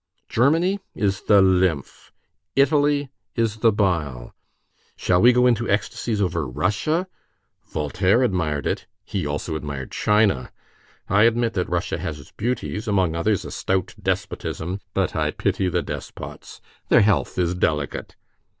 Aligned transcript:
Germany 0.29 0.79
is 0.95 1.21
the 1.27 1.43
lymph, 1.43 2.11
Italy 2.55 3.11
is 3.35 3.57
the 3.57 3.71
bile. 3.71 4.33
Shall 4.95 5.21
we 5.21 5.31
go 5.31 5.45
into 5.45 5.69
ecstasies 5.69 6.19
over 6.19 6.47
Russia? 6.47 7.05
Voltaire 7.67 8.23
admired 8.23 8.65
it. 8.65 8.87
He 9.05 9.27
also 9.27 9.55
admired 9.55 9.91
China. 9.91 10.51
I 11.07 11.25
admit 11.25 11.53
that 11.53 11.69
Russia 11.69 11.99
has 11.99 12.19
its 12.19 12.31
beauties, 12.31 12.87
among 12.87 13.15
others, 13.15 13.45
a 13.45 13.51
stout 13.51 13.93
despotism; 14.01 14.79
but 14.95 15.15
I 15.15 15.29
pity 15.29 15.69
the 15.69 15.83
despots. 15.83 16.61
Their 16.89 17.01
health 17.01 17.37
is 17.37 17.53
delicate. 17.53 18.15